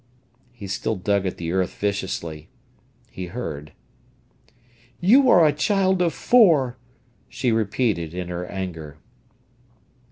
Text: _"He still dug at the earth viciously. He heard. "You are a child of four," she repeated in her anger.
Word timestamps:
_"He 0.51 0.65
still 0.65 0.95
dug 0.95 1.27
at 1.27 1.37
the 1.37 1.51
earth 1.51 1.75
viciously. 1.77 2.49
He 3.11 3.27
heard. 3.27 3.71
"You 4.99 5.29
are 5.29 5.45
a 5.45 5.53
child 5.53 6.01
of 6.01 6.11
four," 6.11 6.75
she 7.29 7.51
repeated 7.51 8.11
in 8.15 8.27
her 8.29 8.47
anger. 8.47 8.97